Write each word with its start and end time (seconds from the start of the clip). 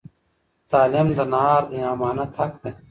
تعلیم 0.71 1.07
د 1.17 1.19
نهار 1.33 1.63
د 1.71 1.73
امانت 1.93 2.31
حق 2.39 2.53
دی. 2.63 2.71